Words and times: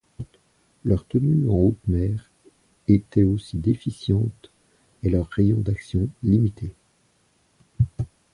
Leur 0.83 1.05
tenue 1.07 1.47
en 1.47 1.53
haute 1.53 1.87
mer 1.87 2.31
était 2.87 3.21
aussi 3.21 3.59
déficiente 3.59 4.51
et 5.03 5.11
leur 5.11 5.27
rayon 5.29 5.59
d'action 5.59 6.09
limité. 6.23 6.73